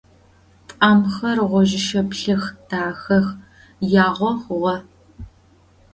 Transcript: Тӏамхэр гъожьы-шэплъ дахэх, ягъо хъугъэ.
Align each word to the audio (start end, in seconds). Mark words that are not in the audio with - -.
Тӏамхэр 0.67 1.37
гъожьы-шэплъ 1.49 2.39
дахэх, 2.69 3.27
ягъо 4.03 4.31
хъугъэ. 4.41 4.75